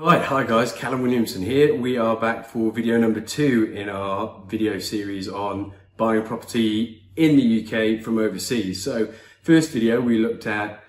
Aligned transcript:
Right, 0.00 0.22
hi 0.22 0.44
guys, 0.44 0.72
Callum 0.72 1.02
Williamson 1.02 1.42
here. 1.42 1.74
We 1.74 1.98
are 1.98 2.14
back 2.14 2.46
for 2.46 2.70
video 2.70 2.98
number 2.98 3.20
two 3.20 3.72
in 3.74 3.88
our 3.88 4.44
video 4.46 4.78
series 4.78 5.28
on 5.28 5.72
buying 5.96 6.22
property 6.22 7.10
in 7.16 7.36
the 7.36 7.64
UK 7.64 8.04
from 8.04 8.18
overseas. 8.18 8.80
So, 8.80 9.12
first 9.42 9.72
video 9.72 10.00
we 10.00 10.18
looked 10.18 10.46
at, 10.46 10.84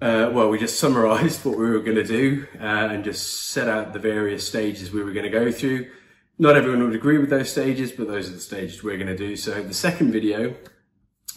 uh, 0.00 0.30
well, 0.32 0.48
we 0.48 0.60
just 0.60 0.78
summarized 0.78 1.44
what 1.44 1.58
we 1.58 1.68
were 1.68 1.80
going 1.80 1.96
to 1.96 2.04
do 2.04 2.46
uh, 2.60 2.90
and 2.92 3.02
just 3.02 3.48
set 3.48 3.66
out 3.66 3.92
the 3.92 3.98
various 3.98 4.46
stages 4.46 4.92
we 4.92 5.02
were 5.02 5.12
going 5.12 5.24
to 5.24 5.30
go 5.30 5.50
through. 5.50 5.90
Not 6.38 6.54
everyone 6.54 6.84
would 6.84 6.94
agree 6.94 7.18
with 7.18 7.30
those 7.30 7.50
stages, 7.50 7.90
but 7.90 8.06
those 8.06 8.30
are 8.30 8.34
the 8.34 8.38
stages 8.38 8.84
we're 8.84 8.96
going 8.96 9.08
to 9.08 9.16
do. 9.16 9.34
So, 9.34 9.60
the 9.60 9.74
second 9.74 10.12
video, 10.12 10.54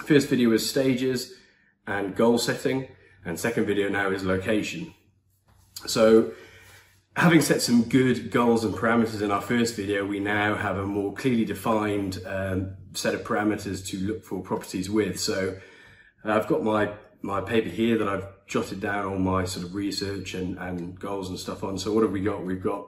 first 0.05 0.29
video 0.29 0.49
was 0.49 0.69
stages 0.69 1.33
and 1.87 2.15
goal 2.15 2.37
setting, 2.37 2.89
and 3.25 3.39
second 3.39 3.65
video 3.65 3.89
now 3.89 4.11
is 4.11 4.23
location. 4.23 4.93
So, 5.87 6.33
having 7.15 7.41
set 7.41 7.61
some 7.61 7.83
good 7.83 8.31
goals 8.31 8.63
and 8.63 8.73
parameters 8.73 9.21
in 9.21 9.31
our 9.31 9.41
first 9.41 9.75
video, 9.75 10.05
we 10.05 10.19
now 10.19 10.55
have 10.55 10.77
a 10.77 10.85
more 10.85 11.13
clearly 11.13 11.45
defined 11.45 12.19
um, 12.25 12.75
set 12.93 13.13
of 13.13 13.23
parameters 13.23 13.85
to 13.87 13.97
look 13.99 14.23
for 14.23 14.41
properties 14.41 14.89
with. 14.89 15.19
So 15.19 15.55
uh, 16.25 16.31
I've 16.31 16.47
got 16.47 16.63
my, 16.63 16.91
my 17.21 17.41
paper 17.41 17.69
here 17.69 17.97
that 17.99 18.07
I've 18.07 18.25
jotted 18.47 18.79
down 18.79 19.05
all 19.05 19.19
my 19.19 19.45
sort 19.45 19.65
of 19.65 19.75
research 19.75 20.33
and, 20.33 20.57
and 20.57 20.99
goals 20.99 21.29
and 21.29 21.37
stuff 21.37 21.63
on. 21.63 21.77
So 21.77 21.91
what 21.93 22.01
have 22.01 22.11
we 22.11 22.21
got? 22.21 22.43
We've 22.43 22.63
got 22.63 22.87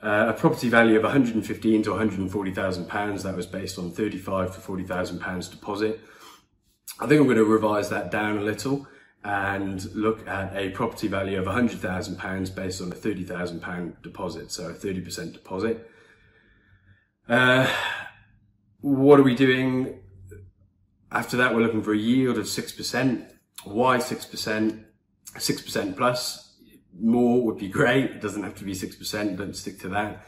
uh, 0.00 0.26
a 0.28 0.32
property 0.32 0.68
value 0.68 0.96
of 0.96 1.02
115 1.02 1.82
to 1.82 1.90
140,000 1.90 2.88
pounds. 2.88 3.24
That 3.24 3.34
was 3.34 3.46
based 3.46 3.78
on 3.78 3.90
35 3.90 4.54
to 4.54 4.60
40,000 4.60 5.18
pounds 5.18 5.48
deposit. 5.48 6.00
I 7.00 7.06
think 7.06 7.20
I'm 7.20 7.26
going 7.26 7.36
to 7.36 7.44
revise 7.44 7.90
that 7.90 8.12
down 8.12 8.38
a 8.38 8.42
little 8.42 8.86
and 9.24 9.94
look 9.94 10.26
at 10.28 10.56
a 10.56 10.70
property 10.70 11.08
value 11.08 11.38
of 11.38 11.46
£100,000 11.46 12.54
based 12.54 12.80
on 12.80 12.92
a 12.92 12.94
£30,000 12.94 14.02
deposit, 14.02 14.50
so 14.50 14.68
a 14.68 14.72
30% 14.72 15.32
deposit. 15.32 15.90
Uh, 17.28 17.70
what 18.80 19.18
are 19.18 19.24
we 19.24 19.34
doing? 19.34 20.00
After 21.10 21.36
that, 21.38 21.54
we're 21.54 21.62
looking 21.62 21.82
for 21.82 21.92
a 21.92 21.98
yield 21.98 22.38
of 22.38 22.46
6%. 22.46 23.26
Why 23.64 23.98
6%? 23.98 24.84
6% 25.34 25.96
plus. 25.96 26.54
More 26.98 27.44
would 27.44 27.58
be 27.58 27.68
great. 27.68 28.10
It 28.12 28.20
doesn't 28.20 28.42
have 28.42 28.54
to 28.56 28.64
be 28.64 28.72
6%. 28.72 29.36
Don't 29.36 29.56
stick 29.56 29.80
to 29.80 29.88
that. 29.90 30.24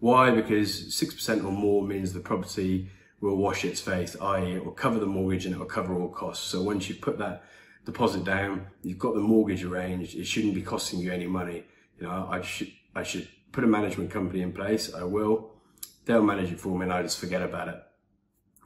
Why? 0.00 0.30
Because 0.30 0.94
6% 0.94 1.44
or 1.44 1.52
more 1.52 1.82
means 1.82 2.12
the 2.12 2.20
property 2.20 2.90
will 3.20 3.36
wash 3.36 3.64
its 3.64 3.80
face, 3.80 4.16
i.e. 4.20 4.56
it 4.56 4.64
will 4.64 4.72
cover 4.72 4.98
the 4.98 5.06
mortgage 5.06 5.46
and 5.46 5.54
it 5.54 5.58
will 5.58 5.66
cover 5.66 5.94
all 5.94 6.08
costs. 6.08 6.46
So 6.46 6.62
once 6.62 6.88
you 6.88 6.94
put 6.94 7.18
that 7.18 7.42
deposit 7.84 8.24
down, 8.24 8.66
you've 8.82 8.98
got 8.98 9.14
the 9.14 9.20
mortgage 9.20 9.64
arranged, 9.64 10.16
it 10.16 10.24
shouldn't 10.24 10.54
be 10.54 10.62
costing 10.62 11.00
you 11.00 11.12
any 11.12 11.26
money. 11.26 11.64
You 11.98 12.06
know, 12.06 12.28
I 12.30 12.40
should, 12.40 12.72
I 12.94 13.02
should 13.02 13.28
put 13.52 13.64
a 13.64 13.66
management 13.66 14.10
company 14.10 14.42
in 14.42 14.52
place. 14.52 14.92
I 14.92 15.04
will. 15.04 15.50
They'll 16.04 16.22
manage 16.22 16.52
it 16.52 16.60
for 16.60 16.76
me 16.76 16.84
and 16.84 16.92
I 16.92 17.02
just 17.02 17.18
forget 17.18 17.42
about 17.42 17.68
it. 17.68 17.82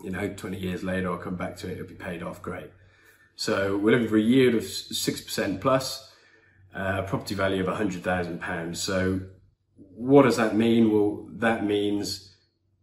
You 0.02 0.10
know, 0.10 0.28
20 0.28 0.56
years 0.58 0.82
later, 0.84 1.10
I'll 1.10 1.18
come 1.18 1.36
back 1.36 1.56
to 1.58 1.68
it. 1.68 1.72
It'll 1.72 1.86
be 1.86 1.94
paid 1.94 2.22
off. 2.22 2.40
Great. 2.40 2.70
So 3.36 3.76
we're 3.76 3.92
looking 3.92 4.08
for 4.08 4.16
a 4.16 4.20
yield 4.20 4.54
of 4.54 4.62
6% 4.62 5.60
plus, 5.60 6.12
uh, 6.74 7.02
property 7.02 7.34
value 7.34 7.66
of 7.66 7.78
£100,000. 7.78 8.76
So 8.76 9.20
what 9.94 10.22
does 10.22 10.36
that 10.36 10.56
mean? 10.56 10.92
Well, 10.92 11.28
that 11.32 11.64
means, 11.64 12.36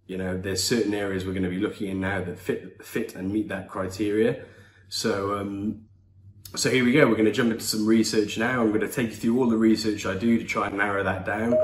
you 0.07 0.17
know, 0.17 0.37
there's 0.37 0.63
certain 0.63 0.93
areas 0.93 1.25
we're 1.25 1.33
going 1.33 1.43
to 1.43 1.49
be 1.49 1.59
looking 1.59 1.89
in 1.89 1.99
now 1.99 2.23
that 2.23 2.39
fit, 2.39 2.85
fit 2.85 3.15
and 3.15 3.31
meet 3.31 3.49
that 3.49 3.69
criteria. 3.69 4.45
So, 4.87 5.37
um, 5.37 5.84
so 6.55 6.69
here 6.69 6.85
we 6.85 6.91
go. 6.91 7.07
We're 7.07 7.13
going 7.13 7.25
to 7.25 7.31
jump 7.31 7.51
into 7.51 7.63
some 7.63 7.85
research 7.85 8.37
now. 8.37 8.61
I'm 8.61 8.69
going 8.69 8.81
to 8.81 8.87
take 8.87 9.09
you 9.09 9.15
through 9.15 9.39
all 9.39 9.49
the 9.49 9.57
research 9.57 10.05
I 10.05 10.15
do 10.15 10.37
to 10.37 10.45
try 10.45 10.67
and 10.67 10.77
narrow 10.77 11.03
that 11.03 11.25
down. 11.25 11.55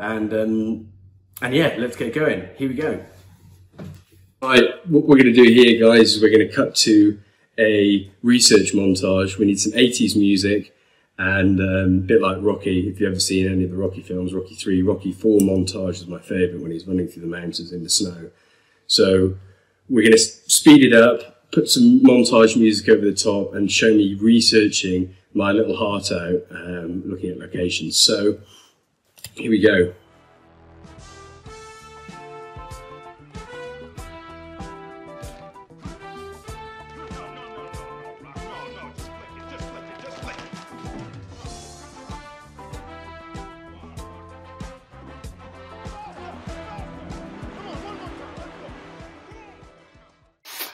And 0.00 0.32
um, 0.32 0.88
and 1.40 1.54
yeah, 1.54 1.74
let's 1.78 1.96
get 1.96 2.14
going. 2.14 2.48
Here 2.56 2.68
we 2.68 2.74
go. 2.74 3.04
Right, 4.40 4.64
what 4.88 5.04
we're 5.04 5.16
going 5.16 5.32
to 5.32 5.44
do 5.44 5.44
here, 5.44 5.80
guys, 5.80 6.14
is 6.14 6.22
we're 6.22 6.36
going 6.36 6.48
to 6.48 6.54
cut 6.54 6.74
to 6.76 7.20
a 7.58 8.10
research 8.22 8.72
montage. 8.72 9.38
We 9.38 9.46
need 9.46 9.60
some 9.60 9.72
80s 9.72 10.16
music 10.16 10.74
and 11.18 11.60
um, 11.60 11.98
a 11.98 12.06
bit 12.06 12.20
like 12.20 12.38
Rocky. 12.40 12.88
If 12.88 13.00
you've 13.00 13.10
ever 13.10 13.20
seen 13.20 13.46
any 13.46 13.64
of 13.64 13.70
the 13.70 13.76
Rocky 13.76 14.02
films, 14.02 14.34
Rocky 14.34 14.56
3, 14.56 14.82
Rocky 14.82 15.12
4 15.12 15.40
montage 15.40 15.90
is 15.90 16.06
my 16.08 16.18
favourite 16.18 16.60
when 16.60 16.72
he's 16.72 16.86
running 16.88 17.06
through 17.06 17.22
the 17.22 17.28
mountains 17.28 17.72
in 17.72 17.84
the 17.84 17.90
snow. 17.90 18.30
So 18.88 19.36
we're 19.88 20.02
going 20.02 20.12
to 20.12 20.18
speed 20.18 20.82
it 20.82 20.92
up 20.92 21.31
put 21.52 21.68
some 21.68 22.00
montage 22.00 22.56
music 22.56 22.88
over 22.88 23.04
the 23.04 23.12
top 23.12 23.54
and 23.54 23.70
show 23.70 23.94
me 23.94 24.14
researching 24.14 25.14
my 25.34 25.52
little 25.52 25.76
heart 25.76 26.10
out, 26.10 26.42
um, 26.50 27.02
looking 27.06 27.30
at 27.30 27.38
locations. 27.38 27.96
So 27.96 28.38
here 29.34 29.50
we 29.50 29.60
go. 29.60 29.94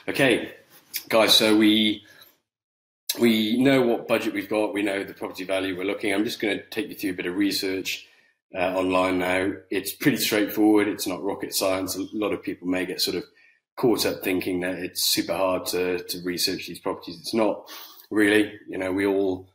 Okay, 0.08 0.57
guys, 1.08 1.34
so 1.34 1.56
we 1.56 2.04
we 3.18 3.56
know 3.58 3.82
what 3.82 4.06
budget 4.06 4.34
we've 4.34 4.48
got. 4.48 4.74
We 4.74 4.82
know 4.82 5.02
the 5.02 5.14
property 5.14 5.44
value 5.44 5.76
we're 5.76 5.84
looking. 5.84 6.12
I'm 6.12 6.24
just 6.24 6.40
going 6.40 6.58
to 6.58 6.64
take 6.66 6.88
you 6.88 6.94
through 6.94 7.10
a 7.10 7.14
bit 7.14 7.26
of 7.26 7.36
research 7.36 8.06
uh, 8.54 8.74
online 8.74 9.18
now. 9.18 9.52
It's 9.70 9.92
pretty 9.92 10.18
straightforward. 10.18 10.88
It's 10.88 11.06
not 11.06 11.22
rocket 11.22 11.54
science. 11.54 11.96
A 11.96 12.06
lot 12.12 12.32
of 12.32 12.42
people 12.42 12.68
may 12.68 12.84
get 12.84 13.00
sort 13.00 13.16
of 13.16 13.24
caught 13.76 14.04
up 14.04 14.22
thinking 14.22 14.60
that 14.60 14.78
it's 14.78 15.04
super 15.04 15.34
hard 15.34 15.66
to 15.66 16.02
to 16.04 16.22
research 16.22 16.66
these 16.66 16.80
properties. 16.80 17.18
It's 17.20 17.34
not 17.34 17.68
really. 18.10 18.52
You 18.68 18.78
know, 18.78 18.92
we 18.92 19.06
all 19.06 19.48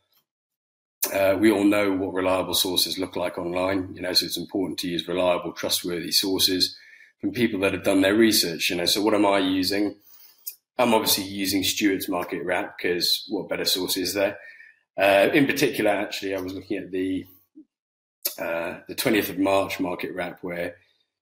uh, 1.14 1.38
we 1.40 1.52
all 1.52 1.66
know 1.66 1.92
what 1.92 2.14
reliable 2.14 2.56
sources 2.56 2.98
look 2.98 3.16
like 3.16 3.38
online. 3.38 3.94
You 3.94 4.02
know, 4.02 4.14
so 4.14 4.26
it's 4.26 4.38
important 4.38 4.80
to 4.80 4.88
use 4.88 5.08
reliable, 5.08 5.54
trustworthy 5.54 6.12
sources 6.12 6.76
from 7.22 7.32
people 7.32 7.60
that 7.62 7.74
have 7.74 7.84
done 7.84 8.02
their 8.02 8.16
research. 8.16 8.70
You 8.70 8.78
know, 8.78 8.86
so 8.86 9.02
what 9.02 9.14
am 9.14 9.26
I 9.26 9.38
using? 9.38 9.96
I'm 10.78 10.94
obviously 10.94 11.26
using 11.26 11.64
Stewart's 11.64 12.10
Market 12.10 12.44
Wrap 12.44 12.78
because 12.78 13.26
what 13.30 13.50
better 13.50 13.66
source 13.66 13.98
is 13.98 14.14
there? 14.14 14.38
Uh, 15.00 15.30
in 15.34 15.46
particular, 15.46 15.92
actually, 15.92 16.36
I 16.36 16.42
was 16.42 16.54
looking 16.54 16.78
at 16.78 16.92
the 16.92 17.26
uh, 18.40 18.80
the 18.88 18.96
20th 18.96 19.30
of 19.30 19.38
March 19.38 19.80
Market 19.80 20.14
Wrap 20.16 20.40
where 20.42 20.76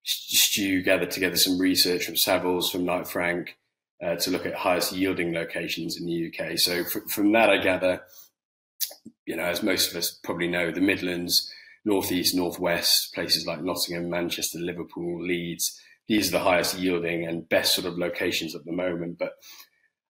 Stu 0.03 0.81
gathered 0.81 1.11
together 1.11 1.35
some 1.35 1.59
research 1.59 2.05
from 2.05 2.15
Savills, 2.15 2.71
from 2.71 2.85
Knight 2.85 3.07
Frank, 3.07 3.57
uh, 4.03 4.15
to 4.15 4.31
look 4.31 4.45
at 4.45 4.55
highest 4.55 4.93
yielding 4.93 5.33
locations 5.33 5.99
in 5.99 6.05
the 6.05 6.27
UK. 6.27 6.57
So 6.57 6.83
from 6.83 7.31
that, 7.33 7.49
I 7.49 7.57
gather, 7.57 8.01
you 9.25 9.35
know, 9.35 9.43
as 9.43 9.61
most 9.61 9.91
of 9.91 9.97
us 9.97 10.19
probably 10.23 10.47
know, 10.47 10.71
the 10.71 10.81
Midlands, 10.81 11.51
Northeast, 11.85 12.33
Northwest, 12.35 13.13
places 13.13 13.45
like 13.45 13.61
Nottingham, 13.61 14.09
Manchester, 14.09 14.59
Liverpool, 14.59 15.21
Leeds, 15.23 15.79
these 16.07 16.29
are 16.29 16.37
the 16.37 16.43
highest 16.43 16.77
yielding 16.77 17.25
and 17.25 17.47
best 17.47 17.73
sort 17.73 17.87
of 17.87 17.97
locations 17.97 18.55
at 18.55 18.65
the 18.65 18.71
moment. 18.71 19.17
But 19.17 19.33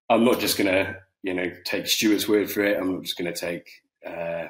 I'm 0.08 0.24
not 0.24 0.40
just 0.40 0.58
going 0.58 0.72
to, 0.72 0.96
you 1.22 1.34
know, 1.34 1.50
take 1.64 1.86
Stuart's 1.86 2.28
word 2.28 2.50
for 2.50 2.62
it. 2.62 2.78
I'm 2.78 2.94
not 2.94 3.02
just 3.04 3.16
going 3.16 3.32
to 3.32 3.38
take 3.38 3.68
uh, 4.06 4.48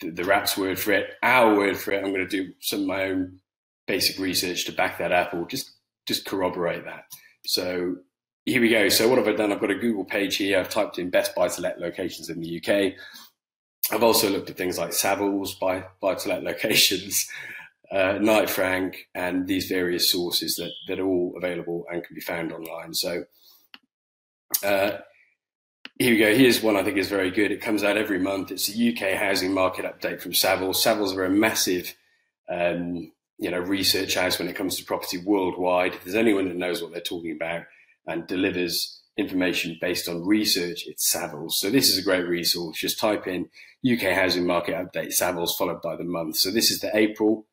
the, 0.00 0.10
the 0.10 0.24
Wrap's 0.24 0.56
word 0.56 0.78
for 0.78 0.92
it, 0.92 1.10
our 1.22 1.54
word 1.54 1.76
for 1.76 1.92
it. 1.92 2.04
I'm 2.04 2.12
going 2.12 2.26
to 2.26 2.44
do 2.44 2.52
some 2.60 2.82
of 2.82 2.86
my 2.86 3.04
own 3.04 3.40
basic 3.86 4.18
research 4.18 4.64
to 4.66 4.72
back 4.72 4.98
that 4.98 5.12
up 5.12 5.32
or 5.32 5.46
just 5.46 5.72
just 6.06 6.24
corroborate 6.24 6.84
that. 6.84 7.04
So 7.46 7.96
here 8.44 8.60
we 8.60 8.68
go. 8.68 8.88
So 8.88 9.08
what 9.08 9.18
have 9.18 9.26
I 9.26 9.32
done? 9.32 9.52
I've 9.52 9.60
got 9.60 9.72
a 9.72 9.74
Google 9.74 10.04
page 10.04 10.36
here. 10.36 10.58
I've 10.58 10.68
typed 10.68 10.98
in 10.98 11.10
best 11.10 11.34
buy 11.34 11.48
to 11.48 11.60
let 11.60 11.80
locations 11.80 12.30
in 12.30 12.40
the 12.40 12.60
UK. 12.60 12.94
I've 13.92 14.04
also 14.04 14.30
looked 14.30 14.50
at 14.50 14.56
things 14.56 14.78
like 14.78 14.90
Savills 14.90 15.58
buy 15.58 15.84
buy 16.00 16.14
to 16.14 16.28
let 16.28 16.42
locations 16.42 17.28
uh, 17.90 18.18
Knight 18.20 18.50
Frank, 18.50 19.06
and 19.14 19.46
these 19.46 19.66
various 19.66 20.10
sources 20.10 20.56
that, 20.56 20.72
that 20.88 20.98
are 20.98 21.06
all 21.06 21.34
available 21.36 21.86
and 21.90 22.04
can 22.04 22.14
be 22.14 22.20
found 22.20 22.52
online. 22.52 22.94
So 22.94 23.24
uh, 24.64 24.98
here 25.98 26.12
we 26.12 26.18
go. 26.18 26.34
Here's 26.34 26.62
one 26.62 26.76
I 26.76 26.82
think 26.82 26.98
is 26.98 27.08
very 27.08 27.30
good. 27.30 27.50
It 27.50 27.60
comes 27.60 27.82
out 27.82 27.96
every 27.96 28.18
month. 28.18 28.50
It's 28.50 28.66
the 28.66 28.92
UK 28.92 29.18
housing 29.18 29.52
market 29.52 29.84
update 29.84 30.20
from 30.20 30.32
Savills. 30.32 30.76
Savills 30.76 31.16
are 31.16 31.24
a 31.24 31.30
massive, 31.30 31.94
um, 32.48 33.12
you 33.38 33.50
know, 33.50 33.58
research 33.58 34.14
house 34.14 34.38
when 34.38 34.48
it 34.48 34.56
comes 34.56 34.76
to 34.76 34.84
property 34.84 35.18
worldwide. 35.18 35.94
If 35.94 36.04
there's 36.04 36.16
anyone 36.16 36.48
that 36.48 36.56
knows 36.56 36.82
what 36.82 36.92
they're 36.92 37.00
talking 37.00 37.32
about 37.32 37.62
and 38.06 38.26
delivers 38.26 39.00
information 39.16 39.78
based 39.80 40.08
on 40.08 40.26
research, 40.26 40.84
it's 40.86 41.14
Savills. 41.14 41.52
So 41.52 41.70
this 41.70 41.88
is 41.88 41.98
a 41.98 42.02
great 42.02 42.26
resource. 42.26 42.78
Just 42.78 42.98
type 42.98 43.26
in 43.26 43.48
UK 43.90 44.12
housing 44.12 44.46
market 44.46 44.74
update 44.74 45.18
Savills 45.18 45.56
followed 45.56 45.80
by 45.80 45.96
the 45.96 46.04
month. 46.04 46.36
So 46.36 46.50
this 46.50 46.70
is 46.70 46.80
the 46.80 46.94
April 46.94 47.46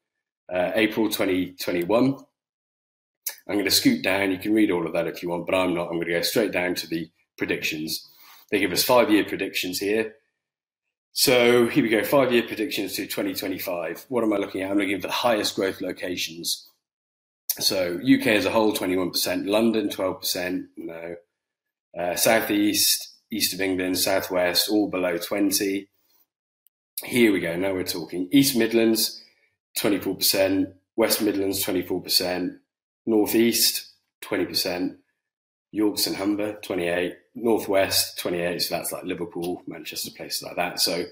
uh, 0.52 0.72
April 0.76 1.10
2021. 1.10 2.16
I'm 3.48 3.56
going 3.56 3.66
to 3.66 3.72
scoot 3.72 4.04
down. 4.04 4.32
You 4.32 4.38
can 4.38 4.54
read 4.54 4.72
all 4.72 4.86
of 4.86 4.94
that 4.94 5.08
if 5.08 5.22
you 5.22 5.30
want, 5.30 5.46
but 5.46 5.56
I'm 5.56 5.74
not. 5.74 5.88
I'm 5.88 5.96
going 5.96 6.08
to 6.08 6.14
go 6.14 6.22
straight 6.22 6.52
down 6.52 6.76
to 6.76 6.88
the 6.88 7.10
predictions. 7.38 8.10
They 8.52 8.60
give 8.60 8.72
us 8.72 8.84
five 8.84 9.12
year 9.12 9.26
predictions 9.26 9.80
here. 9.80 10.14
So 11.16 11.68
here 11.68 11.84
we 11.84 11.90
go, 11.90 12.04
five-year 12.04 12.44
predictions 12.48 12.94
to 12.94 13.04
2025. 13.04 14.06
What 14.10 14.24
am 14.24 14.34
I 14.34 14.38
looking 14.38 14.62
at? 14.62 14.72
I'm 14.72 14.80
looking 14.80 15.00
for 15.00 15.08
the 15.08 15.14
highest 15.14 15.56
growth 15.56 15.80
locations. 15.80 16.68
So 17.60 18.00
UK 18.00 18.28
as 18.28 18.46
a 18.46 18.50
whole, 18.50 18.74
21%, 18.74 19.48
London, 19.48 19.90
12%, 19.90 20.64
no, 20.76 21.16
uh, 21.96 22.16
Southeast, 22.16 23.14
East 23.32 23.54
of 23.54 23.62
England, 23.62 24.00
Southwest, 24.00 24.70
all 24.70 24.90
below 24.90 25.20
20. 25.20 25.88
Here 27.04 27.32
we 27.32 27.40
go, 27.40 27.56
now 27.58 27.74
we're 27.74 27.84
talking. 27.84 28.28
East 28.32 28.56
Midlands, 28.56 29.23
24%, 29.78 30.74
West 30.96 31.22
Midlands, 31.22 31.64
24%, 31.66 32.58
Northeast, 33.06 33.94
20%, 34.24 34.98
Yorks 35.72 36.08
and 36.08 36.16
Humber, 36.16 36.60
28, 36.62 37.16
Northwest, 37.36 38.20
28. 38.20 38.62
So 38.62 38.76
that's 38.76 38.92
like 38.92 39.04
Liverpool, 39.04 39.64
Manchester, 39.68 40.12
places 40.16 40.44
like 40.44 40.56
that. 40.56 40.80
So 40.80 41.06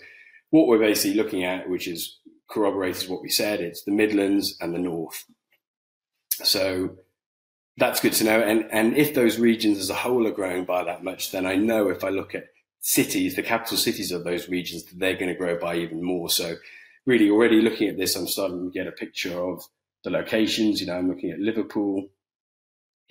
what 0.52 0.68
we're 0.68 0.80
basically 0.80 1.18
looking 1.18 1.44
at, 1.44 1.68
which 1.68 1.88
is 1.88 2.20
corroborates 2.50 3.08
what 3.08 3.22
we 3.22 3.30
said, 3.30 3.60
it's 3.60 3.84
the 3.84 3.92
Midlands 3.92 4.58
and 4.62 4.74
the 4.74 4.80
North. 4.80 5.26
So 6.44 6.98
that's 7.78 8.00
good 8.00 8.14
to 8.14 8.24
know. 8.24 8.40
And, 8.40 8.68
and 8.72 8.96
if 8.96 9.16
those 9.16 9.40
regions 9.40 9.80
as 9.80 9.90
a 9.90 9.96
whole 9.96 10.28
are 10.28 10.32
growing 10.32 10.66
by 10.66 10.84
that 10.84 11.04
much, 11.04 11.32
then 11.32 11.46
I 11.46 11.56
know 11.56 11.90
if 11.90 12.04
I 12.04 12.10
look 12.10 12.36
at 12.36 12.50
cities, 12.82 13.36
the 13.36 13.44
capital 13.44 13.78
cities 13.78 14.12
of 14.12 14.24
those 14.24 14.50
regions, 14.50 14.84
they're 14.94 15.16
going 15.16 15.30
to 15.30 15.36
grow 15.38 15.58
by 15.58 15.76
even 15.78 16.04
more. 16.04 16.30
So 16.30 16.56
really 17.06 17.30
already 17.30 17.62
looking 17.62 17.90
at 17.90 17.98
this, 17.98 18.16
I'm 18.16 18.28
starting 18.28 18.72
to 18.72 18.72
get 18.72 18.88
a 18.88 18.92
picture 18.92 19.40
of 19.40 19.64
the 20.04 20.10
locations. 20.10 20.82
You 20.82 20.88
know, 20.88 20.98
I'm 20.98 21.10
looking 21.10 21.32
at 21.32 21.40
Liverpool, 21.40 22.10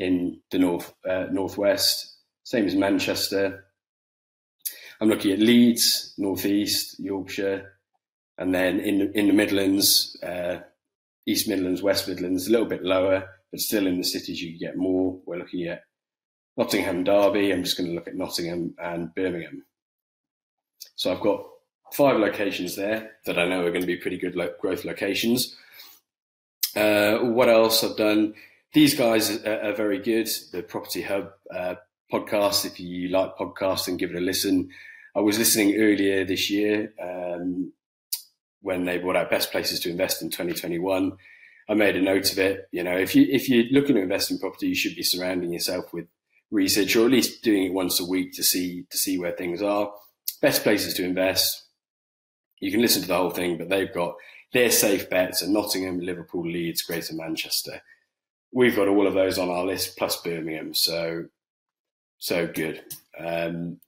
in 0.00 0.40
the 0.50 0.58
north 0.58 0.92
uh, 1.08 1.26
northwest, 1.30 2.16
same 2.42 2.66
as 2.66 2.74
Manchester. 2.74 3.66
I'm 5.00 5.08
looking 5.08 5.32
at 5.32 5.38
Leeds, 5.38 6.14
northeast, 6.18 6.98
Yorkshire, 6.98 7.74
and 8.38 8.52
then 8.52 8.80
in 8.80 9.12
in 9.14 9.28
the 9.28 9.34
Midlands, 9.34 10.18
uh, 10.22 10.60
East 11.26 11.48
Midlands, 11.48 11.82
West 11.82 12.08
Midlands, 12.08 12.48
a 12.48 12.50
little 12.50 12.66
bit 12.66 12.82
lower, 12.82 13.28
but 13.52 13.60
still 13.60 13.86
in 13.86 13.98
the 13.98 14.04
cities 14.04 14.42
you 14.42 14.58
get 14.58 14.76
more. 14.76 15.20
We're 15.26 15.38
looking 15.38 15.66
at 15.66 15.82
Nottingham, 16.56 17.04
Derby. 17.04 17.52
I'm 17.52 17.62
just 17.62 17.76
going 17.76 17.90
to 17.90 17.94
look 17.94 18.08
at 18.08 18.16
Nottingham 18.16 18.74
and 18.82 19.14
Birmingham. 19.14 19.64
So 20.96 21.12
I've 21.12 21.20
got 21.20 21.44
five 21.94 22.16
locations 22.16 22.76
there 22.76 23.12
that 23.26 23.38
I 23.38 23.46
know 23.46 23.64
are 23.64 23.70
going 23.70 23.80
to 23.80 23.86
be 23.86 23.96
pretty 23.96 24.18
good 24.18 24.36
lo- 24.36 24.54
growth 24.60 24.84
locations. 24.84 25.56
Uh, 26.76 27.18
what 27.18 27.48
else 27.48 27.82
I've 27.82 27.96
done? 27.96 28.34
these 28.72 28.94
guys 28.94 29.44
are, 29.44 29.60
are, 29.62 29.74
very 29.74 29.98
good. 29.98 30.28
The 30.52 30.62
Property 30.62 31.02
Hub 31.02 31.30
uh, 31.54 31.74
podcast, 32.12 32.64
if 32.64 32.78
you 32.78 33.08
like 33.08 33.36
podcasting, 33.36 33.98
give 33.98 34.10
it 34.10 34.16
a 34.16 34.20
listen. 34.20 34.70
I 35.14 35.20
was 35.20 35.38
listening 35.38 35.76
earlier 35.76 36.24
this 36.24 36.50
year 36.50 36.92
um, 37.02 37.72
when 38.62 38.84
they 38.84 38.98
brought 38.98 39.16
out 39.16 39.30
best 39.30 39.50
places 39.50 39.80
to 39.80 39.90
invest 39.90 40.22
in 40.22 40.30
2021. 40.30 41.16
I 41.68 41.74
made 41.74 41.96
a 41.96 42.02
note 42.02 42.30
of 42.32 42.38
it. 42.38 42.68
You 42.72 42.84
know, 42.84 42.96
if 42.96 43.14
you 43.14 43.26
if 43.28 43.48
you're 43.48 43.64
looking 43.72 43.96
to 43.96 44.02
invest 44.02 44.30
in 44.30 44.38
property, 44.38 44.68
you 44.68 44.74
should 44.74 44.96
be 44.96 45.02
surrounding 45.02 45.52
yourself 45.52 45.92
with 45.92 46.06
research, 46.50 46.94
or 46.96 47.06
at 47.06 47.12
least 47.12 47.42
doing 47.42 47.64
it 47.64 47.72
once 47.72 48.00
a 48.00 48.04
week 48.04 48.32
to 48.34 48.44
see 48.44 48.84
to 48.90 48.98
see 48.98 49.18
where 49.18 49.32
things 49.32 49.62
are. 49.62 49.92
Best 50.40 50.62
places 50.62 50.94
to 50.94 51.04
invest. 51.04 51.64
You 52.60 52.70
can 52.70 52.82
listen 52.82 53.02
to 53.02 53.08
the 53.08 53.16
whole 53.16 53.30
thing, 53.30 53.58
but 53.58 53.68
they've 53.68 53.92
got 53.92 54.14
their 54.52 54.70
safe 54.70 55.08
bets 55.08 55.42
are 55.42 55.48
Nottingham, 55.48 56.00
Liverpool, 56.00 56.46
Leeds, 56.46 56.82
Greater 56.82 57.14
Manchester 57.14 57.82
we've 58.52 58.76
got 58.76 58.88
all 58.88 59.06
of 59.06 59.14
those 59.14 59.38
on 59.38 59.48
our 59.48 59.64
list 59.64 59.96
plus 59.96 60.20
Birmingham. 60.22 60.74
So, 60.74 61.26
so 62.18 62.46
good. 62.46 62.82
Um, 63.18 63.80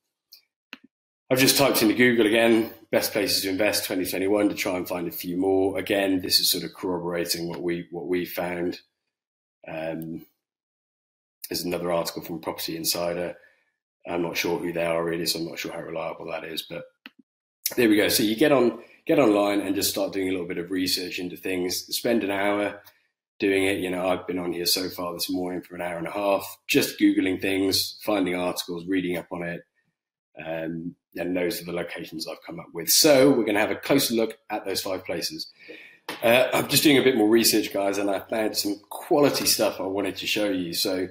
I've 1.30 1.38
just 1.38 1.56
typed 1.56 1.82
into 1.82 1.94
Google 1.94 2.26
again, 2.26 2.70
best 2.90 3.12
places 3.12 3.42
to 3.42 3.48
invest 3.48 3.84
2021 3.84 4.50
to 4.50 4.54
try 4.54 4.76
and 4.76 4.86
find 4.86 5.08
a 5.08 5.12
few 5.12 5.36
more. 5.36 5.78
Again, 5.78 6.20
this 6.20 6.38
is 6.38 6.50
sort 6.50 6.64
of 6.64 6.74
corroborating 6.74 7.48
what 7.48 7.62
we 7.62 7.88
what 7.90 8.06
we 8.06 8.26
found. 8.26 8.80
Um, 9.66 10.26
there's 11.48 11.64
another 11.64 11.90
article 11.90 12.22
from 12.22 12.40
Property 12.40 12.76
Insider. 12.76 13.36
I'm 14.06 14.22
not 14.22 14.36
sure 14.36 14.58
who 14.58 14.72
they 14.72 14.84
are 14.84 15.02
really, 15.02 15.26
so 15.26 15.38
I'm 15.38 15.46
not 15.46 15.58
sure 15.58 15.72
how 15.72 15.80
reliable 15.80 16.30
that 16.30 16.44
is. 16.44 16.62
But 16.62 16.84
there 17.76 17.88
we 17.88 17.96
go. 17.96 18.08
So 18.08 18.22
you 18.22 18.36
get 18.36 18.52
on 18.52 18.80
get 19.06 19.18
online 19.18 19.60
and 19.60 19.74
just 19.74 19.90
start 19.90 20.12
doing 20.12 20.28
a 20.28 20.32
little 20.32 20.46
bit 20.46 20.58
of 20.58 20.70
research 20.70 21.18
into 21.18 21.36
things. 21.36 21.86
Spend 21.96 22.24
an 22.24 22.30
hour, 22.30 22.80
doing 23.38 23.64
it. 23.64 23.78
You 23.78 23.90
know, 23.90 24.08
I've 24.08 24.26
been 24.26 24.38
on 24.38 24.52
here 24.52 24.66
so 24.66 24.88
far 24.88 25.12
this 25.12 25.28
morning 25.28 25.62
for 25.62 25.74
an 25.74 25.82
hour 25.82 25.98
and 25.98 26.06
a 26.06 26.12
half, 26.12 26.44
just 26.68 26.98
Googling 26.98 27.40
things, 27.40 27.98
finding 28.02 28.36
articles, 28.36 28.86
reading 28.86 29.16
up 29.16 29.26
on 29.32 29.42
it. 29.42 29.62
Um, 30.38 30.94
and 31.16 31.36
those 31.36 31.60
are 31.60 31.64
the 31.64 31.72
locations 31.72 32.26
I've 32.26 32.42
come 32.46 32.58
up 32.58 32.68
with. 32.72 32.88
So 32.88 33.30
we're 33.30 33.44
going 33.44 33.54
to 33.54 33.60
have 33.60 33.70
a 33.70 33.76
closer 33.76 34.14
look 34.14 34.38
at 34.48 34.64
those 34.64 34.80
five 34.80 35.04
places. 35.04 35.50
Uh, 36.22 36.48
I'm 36.54 36.68
just 36.68 36.82
doing 36.82 36.98
a 36.98 37.02
bit 37.02 37.16
more 37.16 37.28
research, 37.28 37.72
guys, 37.72 37.98
and 37.98 38.08
I 38.08 38.20
found 38.20 38.56
some 38.56 38.80
quality 38.88 39.46
stuff 39.46 39.80
I 39.80 39.84
wanted 39.84 40.16
to 40.16 40.26
show 40.26 40.48
you. 40.48 40.72
So 40.72 41.08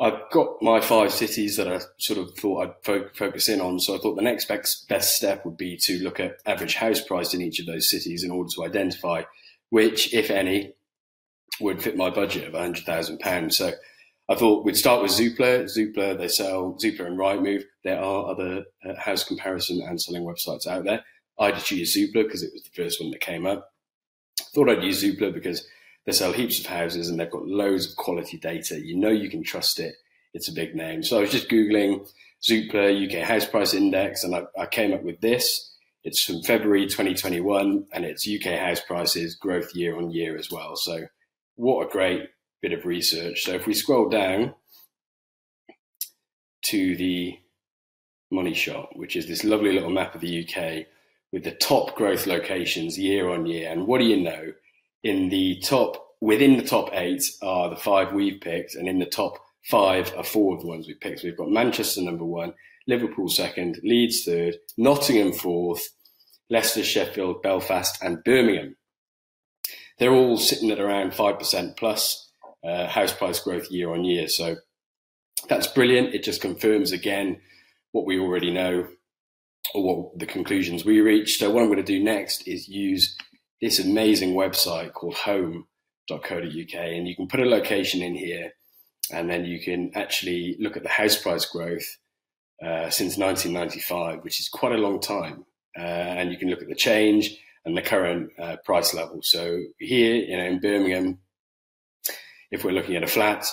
I've 0.00 0.30
got 0.30 0.62
my 0.62 0.80
five 0.80 1.12
cities 1.12 1.56
that 1.56 1.68
I 1.68 1.80
sort 1.98 2.18
of 2.18 2.36
thought 2.36 2.62
I'd 2.62 2.84
fo- 2.84 3.08
focus 3.14 3.48
in 3.48 3.60
on. 3.60 3.78
So 3.78 3.94
I 3.94 3.98
thought 3.98 4.16
the 4.16 4.22
next 4.22 4.46
best, 4.46 5.16
step 5.16 5.44
would 5.44 5.56
be 5.56 5.76
to 5.84 6.02
look 6.02 6.18
at 6.18 6.38
average 6.46 6.74
house 6.76 7.00
price 7.00 7.34
in 7.34 7.42
each 7.42 7.60
of 7.60 7.66
those 7.66 7.90
cities 7.90 8.24
in 8.24 8.30
order 8.30 8.48
to 8.54 8.64
identify 8.64 9.24
which, 9.70 10.12
if 10.14 10.30
any, 10.30 10.74
would 11.60 11.82
fit 11.82 11.96
my 11.96 12.10
budget 12.10 12.48
of 12.48 12.54
£100,000. 12.54 13.52
So 13.52 13.72
I 14.28 14.34
thought 14.34 14.64
we'd 14.64 14.76
start 14.76 15.02
with 15.02 15.12
Zoopla. 15.12 15.64
Zoopla, 15.64 16.18
they 16.18 16.28
sell 16.28 16.78
Zoopla 16.82 17.06
and 17.06 17.18
Rightmove. 17.18 17.64
There 17.84 18.00
are 18.00 18.30
other 18.30 18.64
uh, 18.84 18.94
house 18.98 19.24
comparison 19.24 19.82
and 19.82 20.00
selling 20.00 20.22
websites 20.22 20.66
out 20.66 20.84
there. 20.84 21.04
I 21.38 21.52
just 21.52 21.70
used 21.70 21.96
Zoopla 21.96 22.24
because 22.24 22.42
it 22.42 22.52
was 22.52 22.62
the 22.62 22.82
first 22.82 23.00
one 23.00 23.10
that 23.10 23.20
came 23.20 23.46
up. 23.46 23.72
Thought 24.54 24.70
I'd 24.70 24.82
use 24.82 25.02
Zoopla 25.02 25.34
because 25.34 25.66
they 26.06 26.12
sell 26.12 26.32
heaps 26.32 26.60
of 26.60 26.66
houses 26.66 27.08
and 27.08 27.18
they've 27.18 27.30
got 27.30 27.46
loads 27.46 27.88
of 27.88 27.96
quality 27.96 28.38
data. 28.38 28.80
You 28.80 28.96
know 28.96 29.10
you 29.10 29.30
can 29.30 29.42
trust 29.42 29.78
it. 29.78 29.94
It's 30.34 30.48
a 30.48 30.52
big 30.52 30.74
name. 30.74 31.02
So 31.02 31.18
I 31.18 31.20
was 31.20 31.30
just 31.30 31.48
Googling 31.48 32.08
Zoopla 32.42 33.06
UK 33.06 33.26
House 33.26 33.46
Price 33.46 33.74
Index 33.74 34.24
and 34.24 34.34
I, 34.34 34.42
I 34.58 34.66
came 34.66 34.92
up 34.92 35.02
with 35.02 35.20
this. 35.20 35.70
It's 36.04 36.24
from 36.24 36.42
February 36.42 36.86
2021 36.86 37.86
and 37.92 38.04
it's 38.04 38.28
UK 38.28 38.58
house 38.58 38.80
prices 38.80 39.36
growth 39.36 39.74
year 39.74 39.96
on 39.96 40.10
year 40.10 40.36
as 40.36 40.50
well. 40.50 40.74
So 40.74 41.06
what 41.54 41.86
a 41.86 41.90
great 41.90 42.30
bit 42.60 42.72
of 42.72 42.84
research. 42.84 43.44
So 43.44 43.52
if 43.52 43.66
we 43.66 43.74
scroll 43.74 44.08
down 44.08 44.54
to 46.62 46.96
the 46.96 47.38
money 48.32 48.54
shot, 48.54 48.96
which 48.96 49.14
is 49.14 49.28
this 49.28 49.44
lovely 49.44 49.72
little 49.72 49.90
map 49.90 50.14
of 50.14 50.20
the 50.20 50.44
UK 50.44 50.86
with 51.32 51.44
the 51.44 51.52
top 51.52 51.94
growth 51.94 52.26
locations 52.26 52.98
year 52.98 53.30
on 53.30 53.46
year. 53.46 53.70
And 53.70 53.86
what 53.86 53.98
do 53.98 54.04
you 54.04 54.20
know? 54.20 54.52
In 55.02 55.28
the 55.28 55.60
top, 55.60 56.14
within 56.20 56.56
the 56.56 56.64
top 56.64 56.90
eight 56.92 57.24
are 57.42 57.70
the 57.70 57.76
five 57.76 58.12
we've 58.12 58.40
picked, 58.40 58.74
and 58.74 58.88
in 58.88 58.98
the 58.98 59.06
top 59.06 59.38
five 59.70 60.12
are 60.16 60.24
four 60.24 60.54
of 60.54 60.62
the 60.62 60.68
ones 60.68 60.86
we've 60.86 61.00
picked. 61.00 61.22
We've 61.22 61.36
got 61.36 61.50
Manchester 61.50 62.02
number 62.02 62.24
one, 62.24 62.54
Liverpool 62.86 63.28
second, 63.28 63.80
Leeds 63.82 64.24
third, 64.24 64.56
Nottingham 64.76 65.32
fourth, 65.32 65.88
Leicester, 66.50 66.84
Sheffield, 66.84 67.42
Belfast, 67.42 68.02
and 68.02 68.22
Birmingham 68.24 68.76
they're 70.02 70.12
all 70.12 70.36
sitting 70.36 70.70
at 70.72 70.80
around 70.80 71.12
5% 71.12 71.76
plus 71.76 72.28
uh, 72.64 72.88
house 72.88 73.12
price 73.12 73.38
growth 73.38 73.70
year 73.70 73.92
on 73.92 74.04
year. 74.04 74.26
So 74.26 74.56
that's 75.48 75.68
brilliant. 75.68 76.12
It 76.12 76.24
just 76.24 76.40
confirms 76.40 76.90
again 76.90 77.40
what 77.92 78.04
we 78.04 78.18
already 78.18 78.50
know 78.50 78.88
or 79.74 79.82
what 79.82 80.18
the 80.18 80.26
conclusions 80.26 80.84
we 80.84 81.00
reached. 81.00 81.38
So 81.38 81.50
what 81.50 81.62
I'm 81.62 81.68
going 81.68 81.76
to 81.76 81.84
do 81.84 82.02
next 82.02 82.48
is 82.48 82.68
use 82.68 83.16
this 83.62 83.78
amazing 83.78 84.34
website 84.34 84.92
called 84.92 85.14
home.co.uk 85.14 86.74
and 86.74 87.08
you 87.08 87.16
can 87.16 87.28
put 87.28 87.40
a 87.40 87.44
location 87.44 88.02
in 88.02 88.14
here 88.14 88.52
and 89.12 89.30
then 89.30 89.44
you 89.44 89.60
can 89.60 89.92
actually 89.94 90.56
look 90.58 90.76
at 90.76 90.82
the 90.82 90.88
house 90.88 91.16
price 91.16 91.46
growth 91.46 91.96
uh, 92.60 92.90
since 92.90 93.16
1995, 93.16 94.24
which 94.24 94.40
is 94.40 94.48
quite 94.48 94.72
a 94.72 94.78
long 94.78 95.00
time. 95.00 95.44
Uh, 95.78 95.82
and 95.82 96.30
you 96.30 96.38
can 96.38 96.50
look 96.50 96.60
at 96.60 96.68
the 96.68 96.74
change 96.74 97.38
and 97.64 97.76
the 97.76 97.82
current 97.82 98.30
uh, 98.38 98.56
price 98.64 98.94
level. 98.94 99.20
So 99.22 99.60
here, 99.78 100.16
you 100.16 100.36
know, 100.36 100.44
in 100.44 100.60
Birmingham, 100.60 101.18
if 102.50 102.64
we're 102.64 102.72
looking 102.72 102.96
at 102.96 103.04
a 103.04 103.08
flat, 103.08 103.46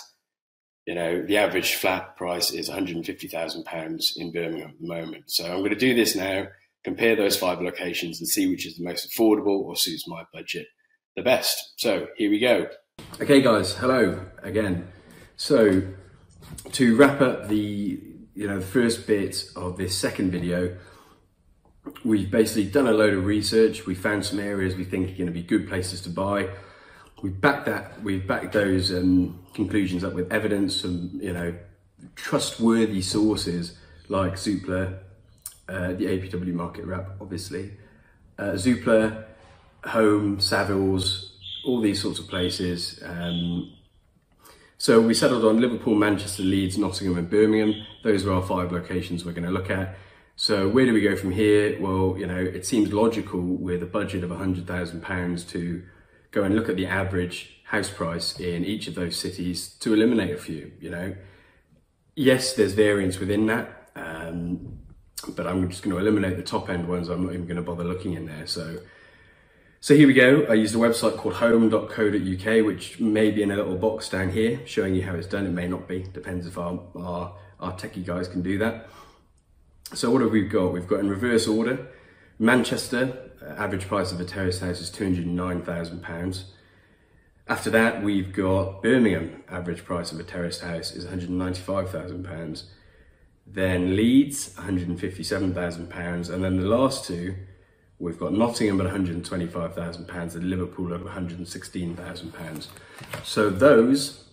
you 0.86 0.96
know, 0.96 1.22
the 1.22 1.38
average 1.38 1.76
flat 1.76 2.18
price 2.18 2.52
is 2.52 2.70
£150,000 2.70 4.18
in 4.18 4.32
Birmingham 4.32 4.70
at 4.72 4.80
the 4.82 4.88
moment. 4.88 5.32
So 5.32 5.46
I'm 5.46 5.60
going 5.60 5.70
to 5.70 5.76
do 5.76 5.94
this 5.94 6.16
now, 6.16 6.48
compare 6.84 7.16
those 7.16 7.38
five 7.38 7.62
locations 7.62 8.20
and 8.20 8.28
see 8.28 8.48
which 8.48 8.66
is 8.66 8.78
the 8.78 8.84
most 8.84 9.10
affordable 9.10 9.62
or 9.62 9.76
suits 9.76 10.08
my 10.08 10.24
budget 10.34 10.68
the 11.16 11.24
best. 11.24 11.74
So 11.78 12.08
here 12.18 12.30
we 12.30 12.40
go. 12.40 12.68
Okay, 13.22 13.42
guys, 13.42 13.74
hello 13.76 14.26
again. 14.44 14.88
So 15.36 15.82
to 16.72 16.96
wrap 16.96 17.22
up 17.22 17.48
the 17.48 18.02
you 18.36 18.48
know 18.48 18.60
the 18.60 18.66
first 18.66 19.08
bit 19.08 19.50
of 19.56 19.78
this 19.78 19.98
second 19.98 20.32
video, 20.32 20.78
We've 22.04 22.30
basically 22.30 22.66
done 22.66 22.88
a 22.88 22.92
load 22.92 23.14
of 23.14 23.26
research. 23.26 23.86
We 23.86 23.96
found 23.96 24.26
some 24.26 24.40
areas 24.40 24.76
we 24.76 24.84
think 24.84 25.10
are 25.12 25.14
going 25.14 25.26
to 25.28 25.32
be 25.32 25.44
good 25.44 25.68
places 25.68 26.02
to 26.02 26.10
buy. 26.10 26.50
We 27.22 27.30
backed 27.30 27.66
that. 27.66 28.02
We 28.04 28.20
backed 28.20 28.54
those 28.54 28.92
um, 28.92 29.46
conclusions 29.54 30.04
up 30.04 30.14
with 30.14 30.32
evidence 30.32 30.82
from 30.82 31.20
you 31.22 31.34
know 31.34 31.56
trustworthy 32.16 33.02
sources 33.02 33.78
like 34.08 34.34
Zoopla 34.34 35.00
uh, 35.70 35.94
the 35.94 36.06
APW 36.06 36.54
market 36.54 36.86
wrap, 36.86 37.12
obviously. 37.22 37.72
Uh, 38.38 38.54
Zoopla, 38.54 39.26
Home, 39.86 40.38
Savills, 40.38 41.30
all 41.66 41.82
these 41.82 42.02
sorts 42.02 42.20
of 42.20 42.28
places. 42.28 43.02
Um, 43.06 43.74
so 44.78 45.02
we 45.02 45.14
settled 45.14 45.44
on 45.46 45.60
Liverpool, 45.60 45.96
Manchester, 45.96 46.44
Leeds, 46.44 46.78
Nottingham, 46.78 47.18
and 47.18 47.30
Birmingham. 47.30 47.86
Those 48.04 48.26
are 48.26 48.32
our 48.32 48.42
five 48.42 48.72
locations 48.72 49.26
we're 49.26 49.34
going 49.34 49.44
to 49.44 49.52
look 49.52 49.70
at. 49.70 49.96
So 50.36 50.70
where 50.70 50.86
do 50.86 50.94
we 50.94 51.02
go 51.02 51.18
from 51.18 51.32
here? 51.32 51.78
Well, 51.82 52.16
you 52.18 52.26
know, 52.26 52.40
it 52.40 52.66
seems 52.66 52.94
logical 52.94 53.42
with 53.42 53.84
a 53.84 53.86
budget 53.86 54.24
of 54.24 54.30
£100,000 54.30 55.50
to 55.50 55.84
go 56.32 56.44
and 56.44 56.56
look 56.56 56.70
at 56.70 56.78
the 56.78 56.86
average 56.86 57.62
house 57.66 57.90
price 57.90 58.40
in 58.40 58.64
each 58.64 58.88
of 58.88 58.96
those 58.96 59.18
cities 59.18 59.68
to 59.82 59.94
eliminate 59.94 60.34
a 60.34 60.38
few, 60.38 60.72
you 60.80 60.90
know. 60.90 61.14
Yes, 62.16 62.54
there's 62.54 62.74
variance 62.74 63.20
within 63.20 63.48
that, 63.48 63.92
um, 63.98 64.80
but 65.28 65.48
I'm 65.48 65.70
just 65.70 65.84
going 65.84 65.96
to 65.96 66.02
eliminate 66.02 66.38
the 66.38 66.44
top 66.44 66.70
end 66.70 66.88
ones. 66.88 67.10
I'm 67.10 67.26
not 67.26 67.34
even 67.34 67.46
going 67.46 67.58
to 67.58 67.62
bother 67.62 67.84
looking 67.84 68.14
in 68.14 68.26
there. 68.26 68.48
So 68.48 68.80
so 69.82 69.96
here 69.96 70.08
we 70.08 70.14
go. 70.14 70.46
I 70.50 70.56
used 70.56 70.76
a 70.76 70.78
website 70.78 71.16
called 71.16 71.36
home.co.uk, 71.36 72.66
which 72.66 73.00
may 73.00 73.32
be 73.32 73.44
in 73.44 73.50
a 73.50 73.56
little 73.56 73.78
box 73.78 74.10
down 74.10 74.30
here, 74.32 74.60
showing 74.66 74.94
you 74.94 75.04
how 75.04 75.16
it's 75.16 75.26
done. 75.26 75.46
It 75.46 75.52
may 75.52 75.70
not 75.70 75.88
be, 75.88 76.04
depends 76.04 76.46
if 76.46 76.58
our, 76.58 76.82
our, 76.98 77.34
our 77.62 77.72
techie 77.78 78.06
guys 78.06 78.28
can 78.28 78.42
do 78.42 78.58
that. 78.58 78.90
So 79.94 80.12
what 80.12 80.22
have 80.22 80.32
we 80.32 80.42
got? 80.42 80.74
We've 80.74 80.86
got 80.86 81.00
in 81.00 81.10
reverse 81.10 81.48
order, 81.48 81.88
Manchester, 82.38 83.32
uh, 83.42 83.52
average 83.52 83.88
price 83.88 84.12
of 84.12 84.20
a 84.20 84.26
terrace 84.26 84.60
house 84.60 84.82
is 84.82 84.92
£209,000. 84.92 86.44
After 87.48 87.70
that, 87.70 88.04
we've 88.04 88.34
got 88.34 88.84
Birmingham, 88.84 89.44
average 89.48 89.86
price 89.86 90.12
of 90.12 90.20
a 90.20 90.24
terraced 90.24 90.62
house 90.62 90.92
is 90.92 91.06
£195,000. 91.06 92.64
Then 93.52 93.96
Leeds, 93.96 94.54
£157,000. 94.56 96.30
And 96.30 96.44
then 96.44 96.58
the 96.58 96.68
last 96.68 97.06
two, 97.06 97.36
We've 98.00 98.18
got 98.18 98.32
Nottingham 98.32 98.80
at 98.80 98.88
£125,000 98.88 100.36
and 100.36 100.50
Liverpool 100.50 100.94
at 100.94 101.02
£116,000. 101.02 102.68
So 103.24 103.50
those 103.50 104.24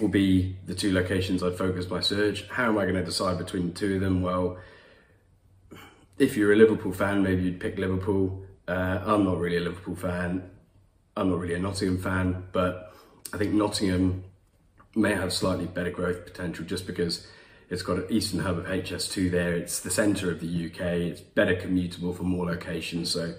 will 0.00 0.08
be 0.08 0.56
the 0.64 0.74
two 0.74 0.90
locations 0.90 1.42
I'd 1.42 1.58
focus 1.58 1.90
my 1.90 2.00
search. 2.00 2.48
How 2.48 2.68
am 2.68 2.78
I 2.78 2.84
going 2.84 2.94
to 2.94 3.04
decide 3.04 3.36
between 3.36 3.68
the 3.68 3.74
two 3.74 3.96
of 3.96 4.00
them? 4.00 4.22
Well, 4.22 4.56
if 6.18 6.34
you're 6.34 6.54
a 6.54 6.56
Liverpool 6.56 6.92
fan, 6.92 7.22
maybe 7.22 7.42
you'd 7.42 7.60
pick 7.60 7.76
Liverpool. 7.76 8.42
Uh, 8.66 9.00
I'm 9.04 9.24
not 9.24 9.38
really 9.38 9.58
a 9.58 9.60
Liverpool 9.60 9.96
fan. 9.96 10.50
I'm 11.14 11.28
not 11.28 11.40
really 11.40 11.54
a 11.54 11.58
Nottingham 11.58 11.98
fan, 11.98 12.44
but 12.52 12.94
I 13.34 13.36
think 13.36 13.52
Nottingham 13.52 14.24
may 14.94 15.14
have 15.14 15.30
slightly 15.30 15.66
better 15.66 15.90
growth 15.90 16.24
potential 16.24 16.64
just 16.64 16.86
because 16.86 17.26
it's 17.72 17.80
got 17.80 17.96
an 17.96 18.06
eastern 18.10 18.40
hub 18.40 18.58
of 18.58 18.66
HS2 18.66 19.30
there. 19.30 19.54
It's 19.54 19.80
the 19.80 19.90
centre 19.90 20.30
of 20.30 20.40
the 20.40 20.66
UK. 20.66 20.80
It's 21.08 21.22
better 21.22 21.56
commutable 21.56 22.14
for 22.14 22.22
more 22.22 22.44
locations. 22.44 23.10
So, 23.10 23.34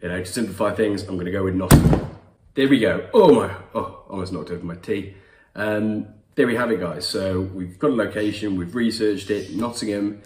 you 0.00 0.08
know, 0.08 0.18
to 0.20 0.24
simplify 0.24 0.74
things, 0.74 1.02
I'm 1.02 1.16
going 1.16 1.26
to 1.26 1.32
go 1.32 1.44
with 1.44 1.54
Nottingham. 1.54 2.08
There 2.54 2.66
we 2.66 2.78
go. 2.78 3.10
Oh 3.12 3.34
my, 3.34 3.54
oh, 3.74 4.04
almost 4.08 4.32
knocked 4.32 4.50
over 4.50 4.64
my 4.64 4.76
tea. 4.76 5.14
Um, 5.54 6.08
there 6.34 6.46
we 6.46 6.56
have 6.56 6.70
it, 6.70 6.80
guys. 6.80 7.06
So 7.06 7.42
we've 7.42 7.78
got 7.78 7.90
a 7.90 7.94
location, 7.94 8.56
we've 8.56 8.74
researched 8.74 9.28
it, 9.30 9.54
Nottingham. 9.54 10.22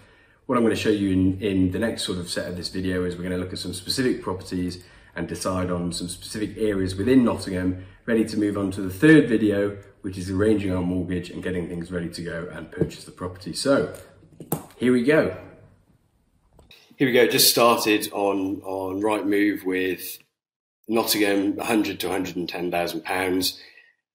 What 0.47 0.57
I'm 0.57 0.63
going 0.63 0.77
to 0.77 0.81
show 0.81 0.91
you 0.91 1.11
in, 1.11 1.41
in 1.43 1.73
the 1.73 1.81
next 1.81 2.05
sort 2.05 2.19
of 2.19 2.31
set 2.31 2.47
of 2.47 2.57
this 2.57 2.69
video 2.69 3.05
is 3.05 3.17
we're 3.17 3.25
going 3.25 3.33
to 3.33 3.39
look 3.39 3.53
at 3.53 3.59
some 3.59 3.75
specific 3.75 4.23
properties 4.23 4.85
and 5.17 5.27
decide 5.27 5.69
on 5.69 5.93
some 5.93 6.09
specific 6.09 6.57
areas 6.59 6.95
within 6.95 7.25
Nottingham, 7.25 7.85
ready 8.07 8.25
to 8.25 8.37
move 8.39 8.57
on 8.57 8.71
to 8.71 8.83
the 8.83 8.91
third 8.91 9.29
video, 9.29 9.77
which 10.03 10.17
is 10.17 10.31
arranging 10.31 10.73
our 10.73 10.83
mortgage 10.83 11.31
and 11.31 11.43
getting 11.43 11.69
things 11.69 11.91
ready 11.91 12.09
to 12.09 12.23
go 12.23 12.49
and 12.53 12.71
purchase 12.71 13.05
the 13.05 13.11
property. 13.11 13.53
So 13.53 13.95
here 14.77 14.93
we 14.93 15.03
go. 15.03 15.37
Here 16.97 17.07
we 17.07 17.13
go. 17.13 17.27
Just 17.27 17.51
started 17.51 18.11
on 18.13 18.61
on 18.63 19.01
Rightmove 19.01 19.65
with 19.65 20.19
Nottingham, 20.89 21.57
100 21.57 22.01
to 22.01 22.07
110,000 22.09 23.05
pounds. 23.05 23.61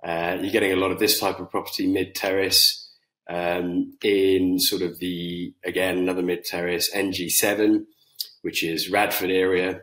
Uh, 0.04 0.38
you're 0.42 0.52
getting 0.52 0.74
a 0.74 0.78
lot 0.78 0.92
of 0.92 1.00
this 1.00 1.20
type 1.20 1.40
of 1.40 1.50
property, 1.50 1.88
mid 1.88 2.14
terrace, 2.14 2.90
um, 3.30 3.98
in 4.04 4.60
sort 4.60 4.82
of 4.82 5.00
the 5.00 5.54
again 5.66 5.98
another 5.98 6.22
mid 6.22 6.44
terrace 6.44 6.94
NG7, 6.94 7.86
which 8.42 8.64
is 8.64 8.90
Radford 8.90 9.32
area. 9.32 9.82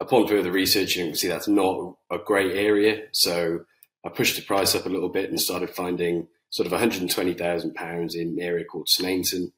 Upon 0.00 0.26
further 0.26 0.50
research, 0.50 0.96
you 0.96 1.04
can 1.04 1.14
see 1.14 1.28
that's 1.28 1.48
not 1.48 1.96
a 2.10 2.18
great 2.18 2.56
area. 2.56 3.08
So 3.12 3.64
I 4.04 4.10
pushed 4.10 4.36
the 4.36 4.42
price 4.42 4.74
up 4.74 4.86
a 4.86 4.90
little 4.90 5.08
bit 5.08 5.30
and 5.30 5.40
started 5.40 5.70
finding 5.70 6.28
sort 6.50 6.70
of 6.70 6.78
£120,000 6.78 8.14
in 8.14 8.28
an 8.28 8.40
area 8.40 8.64
called 8.64 8.86
Sneinton. 8.86 9.52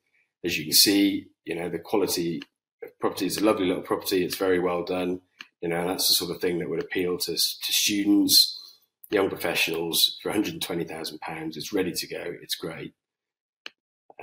As 0.44 0.56
you 0.56 0.64
can 0.64 0.72
see, 0.72 1.26
you 1.44 1.54
know, 1.54 1.68
the 1.68 1.78
quality 1.78 2.42
of 2.82 2.98
property 3.00 3.26
is 3.26 3.38
a 3.38 3.44
lovely 3.44 3.66
little 3.66 3.82
property. 3.82 4.24
It's 4.24 4.36
very 4.36 4.58
well 4.58 4.84
done. 4.84 5.20
You 5.60 5.68
know, 5.68 5.86
that's 5.86 6.08
the 6.08 6.14
sort 6.14 6.30
of 6.30 6.40
thing 6.40 6.58
that 6.58 6.70
would 6.70 6.82
appeal 6.82 7.18
to, 7.18 7.32
to 7.32 7.72
students, 7.72 8.78
young 9.10 9.28
professionals 9.28 10.18
for 10.22 10.32
£120,000. 10.32 11.56
It's 11.56 11.72
ready 11.72 11.92
to 11.92 12.06
go. 12.06 12.34
It's 12.42 12.54
great. 12.54 12.94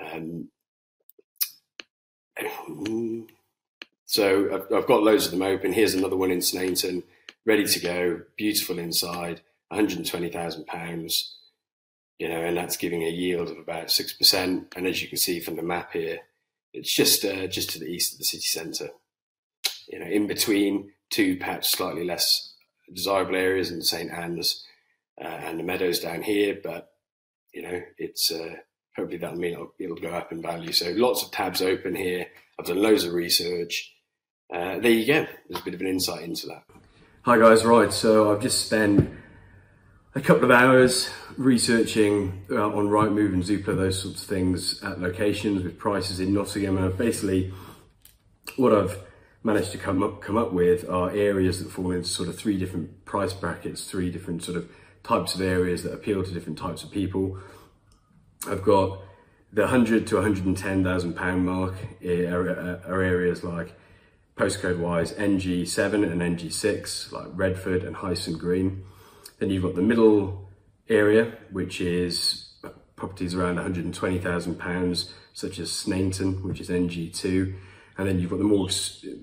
Um, 0.02 0.50
so 4.06 4.54
I've, 4.54 4.74
I've, 4.76 4.88
got 4.88 5.04
loads 5.04 5.26
of 5.26 5.32
them 5.32 5.42
open. 5.42 5.74
Here's 5.74 5.94
another 5.94 6.16
one 6.16 6.32
in 6.32 6.40
Sneinton, 6.40 7.04
ready 7.46 7.66
to 7.66 7.80
go, 7.80 8.22
beautiful 8.38 8.80
inside. 8.80 9.42
120,000 9.74 10.66
pounds, 10.66 11.36
you 12.20 12.30
know, 12.30 12.42
and 12.42 12.56
that's 12.56 12.78
giving 12.78 13.04
a 13.04 13.10
yield 13.10 13.50
of 13.50 13.58
about 13.58 13.88
6%. 13.88 14.76
And 14.76 14.88
as 14.88 15.02
you 15.02 15.08
can 15.08 15.18
see 15.18 15.40
from 15.40 15.56
the 15.56 15.64
map 15.64 15.94
here, 15.94 16.20
it's 16.74 16.94
just, 16.94 17.26
uh, 17.26 17.48
just 17.48 17.72
to 17.72 17.80
the 17.80 17.88
east 17.88 18.14
of 18.14 18.20
the 18.20 18.26
city 18.26 18.44
centre, 18.44 18.90
you 19.88 20.00
know, 20.00 20.06
in 20.06 20.28
between 20.28 20.92
two 21.10 21.38
perhaps 21.38 21.70
slightly 21.70 22.04
less 22.04 22.54
desirable 22.94 23.36
areas 23.36 23.72
in 23.72 23.82
St. 23.82 24.12
Ann's 24.12 24.66
uh, 25.22 25.28
and 25.28 25.60
the 25.60 25.64
meadows 25.64 26.00
down 26.00 26.22
here. 26.22 26.58
But, 26.64 26.92
you 27.54 27.64
know, 27.64 27.82
it's, 27.98 28.32
uh, 28.32 28.56
hopefully 28.96 29.18
that'll 29.18 29.38
mean 29.38 29.54
it'll, 29.54 29.74
it'll, 29.80 29.96
go 29.96 30.10
up 30.10 30.32
in 30.32 30.42
value. 30.42 30.72
So 30.72 30.92
lots 30.96 31.24
of 31.24 31.32
tabs 31.32 31.62
open 31.62 31.96
here. 31.96 32.28
I've 32.60 32.66
done 32.66 32.82
loads 32.82 33.04
of 33.04 33.14
research. 33.14 33.94
Uh, 34.54 34.80
there 34.80 34.92
you 34.92 35.06
go. 35.06 35.26
There's 35.50 35.62
a 35.62 35.66
bit 35.66 35.74
of 35.74 35.82
an 35.82 35.88
insight 35.88 36.24
into 36.24 36.48
that. 36.48 36.64
Hi 37.24 37.40
guys, 37.40 37.64
right. 37.64 37.92
So 37.92 38.32
I've 38.32 38.42
just 38.42 38.66
spent 38.66 39.10
a 40.16 40.22
couple 40.22 40.44
of 40.44 40.52
hours 40.52 41.10
researching 41.38 42.46
uh, 42.52 42.68
on 42.68 42.88
Rightmove 42.88 43.34
and 43.34 43.44
Zoopla, 43.44 43.76
those 43.76 44.02
sorts 44.02 44.22
of 44.22 44.30
things 44.30 44.82
at 44.84 45.02
locations 45.02 45.64
with 45.64 45.80
prices 45.80 46.20
in 46.20 46.34
Nottingham. 46.34 46.78
And 46.78 46.96
basically, 46.96 47.52
what 48.56 48.74
I've 48.74 49.00
managed 49.44 49.72
to 49.72 49.78
come 49.78 50.04
up 50.04 50.22
come 50.22 50.38
up 50.38 50.54
with 50.54 50.88
are 50.88 51.10
areas 51.10 51.64
that 51.64 51.72
fall 51.72 51.92
into 51.92 52.08
sort 52.08 52.30
of 52.30 52.38
three 52.38 52.60
different 52.60 53.06
price 53.06 53.34
brackets, 53.34 53.90
three 53.90 54.12
different 54.12 54.44
sort 54.44 54.58
of 54.58 54.70
types 55.02 55.34
of 55.34 55.42
areas 55.42 55.82
that 55.84 55.94
appeal 55.94 56.24
to 56.24 56.32
different 56.32 56.60
types 56.60 56.84
of 56.84 56.92
people. 56.92 57.40
I've 58.48 58.64
got 58.64 59.00
the 59.52 59.62
100 59.64 60.08
to 60.08 60.16
110,000 60.16 61.14
pound 61.14 61.46
mark 61.46 61.76
are, 62.06 62.82
are 62.86 63.02
areas 63.02 63.44
like 63.44 63.76
postcode 64.38 64.80
wise 64.80 65.14
NG7 65.14 66.12
and 66.12 66.22
NG6, 66.22 67.12
like 67.12 67.28
Radford 67.34 67.84
and 67.84 67.96
Hyson 67.96 68.38
Green. 68.38 68.86
Then 69.40 69.50
you've 69.50 69.64
got 69.64 69.76
the 69.76 69.82
middle 69.82 70.50
area, 70.90 71.38
which 71.52 71.82
is 71.82 72.50
properties 72.96 73.36
around 73.36 73.58
£120,000, 73.58 75.12
such 75.34 75.60
as 75.60 75.70
Sneinton, 75.70 76.44
which 76.44 76.62
is 76.62 76.70
NG2. 76.70 77.56
And 77.98 78.08
then 78.08 78.20
you've 78.20 78.30
got 78.30 78.40
the 78.40 78.46
more, 78.46 78.70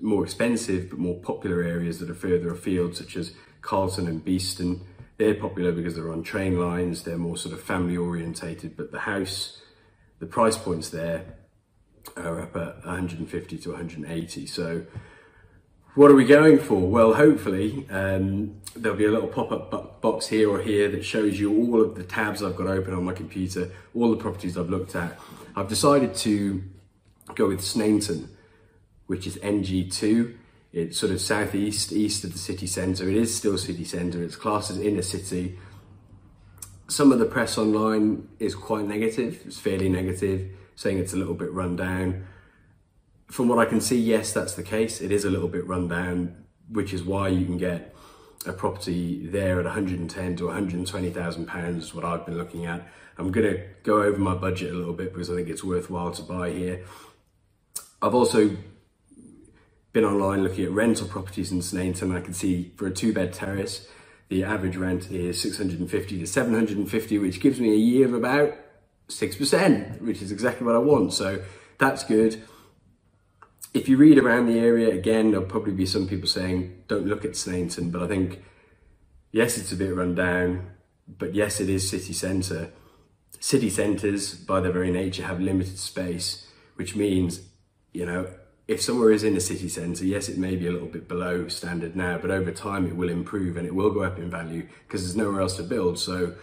more 0.01 0.23
expensive 0.23 0.89
but 0.89 0.99
more 0.99 1.19
popular 1.19 1.63
areas 1.63 1.99
that 1.99 2.09
are 2.09 2.15
further 2.15 2.51
afield, 2.51 2.95
such 2.95 3.15
as 3.17 3.33
Carlton 3.61 4.07
and 4.07 4.23
Beeston. 4.23 4.81
They're 5.17 5.35
popular 5.35 5.71
because 5.71 5.95
they're 5.95 6.11
on 6.11 6.23
train 6.23 6.59
lines, 6.59 7.03
they're 7.03 7.17
more 7.17 7.37
sort 7.37 7.53
of 7.53 7.61
family 7.61 7.97
orientated, 7.97 8.75
but 8.77 8.91
the 8.91 8.99
house, 8.99 9.61
the 10.19 10.25
price 10.25 10.57
points 10.57 10.89
there 10.89 11.37
are 12.17 12.41
up 12.41 12.55
at 12.55 12.85
150 12.85 13.57
to 13.57 13.69
180. 13.69 14.45
So 14.47 14.83
what 15.95 16.09
are 16.09 16.15
we 16.15 16.25
going 16.25 16.57
for? 16.57 16.79
Well, 16.79 17.13
hopefully 17.13 17.85
um, 17.89 18.61
there'll 18.75 18.97
be 18.97 19.05
a 19.05 19.11
little 19.11 19.27
pop-up 19.27 20.01
box 20.01 20.27
here 20.27 20.49
or 20.49 20.61
here 20.61 20.89
that 20.89 21.03
shows 21.03 21.39
you 21.39 21.51
all 21.51 21.81
of 21.81 21.95
the 21.95 22.03
tabs 22.03 22.41
I've 22.41 22.55
got 22.55 22.67
open 22.67 22.93
on 22.93 23.03
my 23.03 23.13
computer, 23.13 23.71
all 23.93 24.09
the 24.09 24.17
properties 24.17 24.57
I've 24.57 24.69
looked 24.69 24.95
at. 24.95 25.19
I've 25.55 25.67
decided 25.67 26.15
to 26.15 26.63
go 27.35 27.49
with 27.49 27.59
Sneinton, 27.59 28.29
which 29.07 29.27
is 29.27 29.35
NG2. 29.37 30.37
It's 30.71 30.97
sort 30.97 31.11
of 31.11 31.19
southeast, 31.19 31.91
east 31.91 32.23
of 32.23 32.31
the 32.31 32.39
city 32.39 32.67
centre. 32.67 33.09
It 33.09 33.17
is 33.17 33.35
still 33.35 33.57
city 33.57 33.83
centre. 33.83 34.23
It's 34.23 34.37
classed 34.37 34.71
as 34.71 34.79
inner 34.79 35.01
city. 35.01 35.59
Some 36.87 37.11
of 37.11 37.19
the 37.19 37.25
press 37.25 37.57
online 37.57 38.29
is 38.39 38.55
quite 38.55 38.85
negative. 38.85 39.41
It's 39.45 39.59
fairly 39.59 39.89
negative, 39.89 40.51
saying 40.75 40.99
it's 40.99 41.11
a 41.11 41.17
little 41.17 41.33
bit 41.33 41.51
run 41.51 41.75
down 41.75 42.27
from 43.31 43.47
what 43.47 43.59
I 43.59 43.65
can 43.65 43.79
see, 43.79 43.97
yes, 43.97 44.33
that's 44.33 44.55
the 44.55 44.63
case. 44.63 45.01
It 45.01 45.11
is 45.11 45.23
a 45.23 45.29
little 45.29 45.47
bit 45.47 45.65
run 45.65 45.87
down, 45.87 46.45
which 46.69 46.93
is 46.93 47.03
why 47.03 47.29
you 47.29 47.45
can 47.45 47.57
get 47.57 47.95
a 48.45 48.51
property 48.51 49.25
there 49.25 49.59
at 49.59 49.65
110 49.65 50.35
to 50.35 50.45
120,000 50.47 51.45
pounds, 51.45 51.85
is 51.85 51.93
what 51.93 52.03
I've 52.03 52.25
been 52.25 52.37
looking 52.37 52.65
at. 52.65 52.87
I'm 53.17 53.31
going 53.31 53.53
to 53.53 53.63
go 53.83 54.01
over 54.01 54.17
my 54.17 54.35
budget 54.35 54.73
a 54.73 54.75
little 54.75 54.93
bit 54.93 55.13
because 55.13 55.29
I 55.29 55.35
think 55.35 55.47
it's 55.47 55.63
worthwhile 55.63 56.11
to 56.11 56.21
buy 56.23 56.49
here. 56.49 56.83
I've 58.01 58.15
also 58.15 58.57
been 59.93 60.03
online 60.03 60.43
looking 60.43 60.65
at 60.65 60.71
rental 60.71 61.07
properties 61.07 61.51
in 61.51 61.59
Sneinton. 61.59 62.15
I 62.15 62.21
can 62.21 62.33
see 62.33 62.73
for 62.75 62.87
a 62.87 62.91
two 62.91 63.13
bed 63.13 63.31
terrace, 63.31 63.87
the 64.29 64.43
average 64.43 64.75
rent 64.75 65.11
is 65.11 65.39
650 65.39 66.19
to 66.19 66.27
750, 66.27 67.17
which 67.19 67.39
gives 67.39 67.59
me 67.59 67.71
a 67.71 67.77
year 67.77 68.07
of 68.07 68.13
about 68.13 68.55
6%, 69.07 70.01
which 70.01 70.21
is 70.21 70.31
exactly 70.31 70.65
what 70.65 70.75
I 70.75 70.79
want. 70.79 71.13
So 71.13 71.43
that's 71.77 72.03
good. 72.03 72.41
If 73.73 73.87
you 73.87 73.97
read 73.97 74.17
around 74.17 74.47
the 74.47 74.59
area, 74.59 74.93
again, 74.93 75.31
there'll 75.31 75.45
probably 75.45 75.73
be 75.73 75.85
some 75.85 76.07
people 76.07 76.27
saying, 76.27 76.83
don't 76.87 77.07
look 77.07 77.23
at 77.23 77.31
Sneinton, 77.31 77.91
but 77.91 78.03
I 78.03 78.07
think, 78.07 78.43
yes, 79.31 79.57
it's 79.57 79.71
a 79.71 79.77
bit 79.77 79.95
run 79.95 80.13
down, 80.13 80.71
but 81.07 81.33
yes, 81.33 81.61
it 81.61 81.69
is 81.69 81.89
city 81.89 82.11
centre. 82.11 82.71
City 83.39 83.69
centres, 83.69 84.33
by 84.35 84.59
their 84.59 84.73
very 84.73 84.91
nature, 84.91 85.23
have 85.23 85.39
limited 85.39 85.79
space, 85.79 86.47
which 86.75 86.95
means, 86.95 87.41
you 87.93 88.05
know, 88.05 88.27
if 88.67 88.81
somewhere 88.81 89.11
is 89.11 89.23
in 89.23 89.35
a 89.35 89.39
city 89.41 89.67
centre, 89.67 90.05
yes, 90.05 90.29
it 90.29 90.37
may 90.37 90.55
be 90.55 90.67
a 90.67 90.71
little 90.71 90.87
bit 90.87 91.07
below 91.07 91.47
standard 91.47 91.95
now, 91.95 92.17
but 92.17 92.29
over 92.29 92.51
time 92.51 92.85
it 92.85 92.95
will 92.95 93.09
improve 93.09 93.57
and 93.57 93.65
it 93.65 93.75
will 93.75 93.91
go 93.91 94.03
up 94.03 94.17
in 94.17 94.29
value 94.29 94.67
because 94.87 95.01
there's 95.01 95.15
nowhere 95.15 95.41
else 95.41 95.57
to 95.57 95.63
build. 95.63 95.97
So 95.97 96.35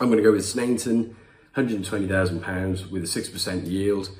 I'm 0.00 0.08
going 0.08 0.18
to 0.18 0.22
go 0.22 0.32
with 0.32 0.42
Sneinton, 0.42 1.14
£120,000 1.56 2.90
with 2.90 3.04
a 3.04 3.06
6% 3.06 3.66
yield. 3.66 4.10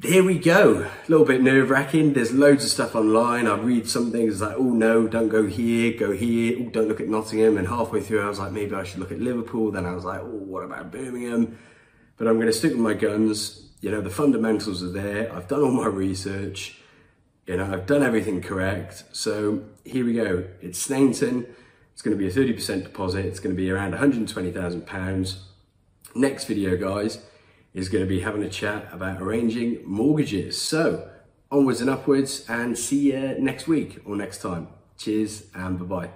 There 0.00 0.22
we 0.22 0.38
go. 0.38 0.82
A 0.82 1.10
little 1.10 1.26
bit 1.26 1.42
nerve 1.42 1.70
wracking. 1.70 2.12
There's 2.12 2.32
loads 2.32 2.62
of 2.62 2.70
stuff 2.70 2.94
online. 2.94 3.48
I 3.48 3.56
read 3.56 3.88
some 3.88 4.12
things 4.12 4.40
like, 4.40 4.54
oh 4.56 4.70
no, 4.70 5.08
don't 5.08 5.28
go 5.28 5.46
here, 5.46 5.98
go 5.98 6.12
here. 6.12 6.56
Ooh, 6.58 6.70
don't 6.70 6.86
look 6.86 7.00
at 7.00 7.08
Nottingham. 7.08 7.58
And 7.58 7.66
halfway 7.66 8.00
through, 8.00 8.22
I 8.22 8.28
was 8.28 8.38
like, 8.38 8.52
maybe 8.52 8.76
I 8.76 8.84
should 8.84 9.00
look 9.00 9.10
at 9.10 9.18
Liverpool. 9.18 9.72
Then 9.72 9.86
I 9.86 9.94
was 9.94 10.04
like, 10.04 10.20
oh, 10.20 10.26
what 10.26 10.62
about 10.62 10.92
Birmingham? 10.92 11.58
But 12.16 12.28
I'm 12.28 12.34
going 12.34 12.46
to 12.46 12.52
stick 12.52 12.72
with 12.72 12.80
my 12.80 12.94
guns 12.94 13.68
you 13.80 13.90
know, 13.90 14.00
the 14.00 14.10
fundamentals 14.10 14.82
are 14.82 14.90
there. 14.90 15.32
I've 15.32 15.48
done 15.48 15.62
all 15.62 15.70
my 15.70 15.86
research. 15.86 16.78
You 17.46 17.56
know, 17.56 17.72
I've 17.72 17.86
done 17.86 18.02
everything 18.02 18.42
correct. 18.42 19.04
So 19.12 19.62
here 19.84 20.04
we 20.04 20.14
go. 20.14 20.44
It's 20.60 20.86
Sneinton. 20.86 21.46
It's 21.92 22.02
going 22.02 22.16
to 22.16 22.18
be 22.18 22.28
a 22.28 22.32
30% 22.32 22.84
deposit. 22.84 23.24
It's 23.24 23.40
going 23.40 23.54
to 23.54 23.60
be 23.60 23.70
around 23.70 23.94
£120,000. 23.94 25.38
Next 26.14 26.44
video, 26.46 26.76
guys, 26.76 27.18
is 27.78 27.88
going 27.88 28.04
to 28.04 28.08
be 28.08 28.20
having 28.20 28.42
a 28.42 28.48
chat 28.48 28.88
about 28.92 29.22
arranging 29.22 29.80
mortgages. 29.84 30.60
So 30.60 31.08
onwards 31.50 31.80
and 31.80 31.88
upwards 31.88 32.44
and 32.48 32.76
see 32.76 33.12
you 33.12 33.36
next 33.38 33.68
week 33.68 34.00
or 34.04 34.16
next 34.16 34.42
time. 34.42 34.68
Cheers 34.96 35.44
and 35.54 35.78
bye-bye. 35.78 36.10